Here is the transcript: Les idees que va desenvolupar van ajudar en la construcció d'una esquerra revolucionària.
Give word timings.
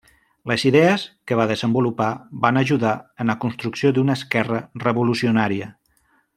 Les 0.51 0.63
idees 0.69 1.03
que 1.31 1.37
va 1.39 1.45
desenvolupar 1.51 2.07
van 2.47 2.59
ajudar 2.63 2.95
en 3.25 3.33
la 3.33 3.37
construcció 3.45 3.95
d'una 3.99 4.19
esquerra 4.21 4.63
revolucionària. 4.89 5.73